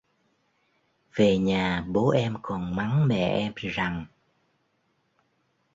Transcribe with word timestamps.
Về 1.15 1.37
nhà 1.37 1.85
bố 1.87 2.09
em 2.09 2.37
còn 2.41 2.75
mắng 2.75 3.07
mẹ 3.07 3.29
em 3.37 3.53
rằng 3.55 4.05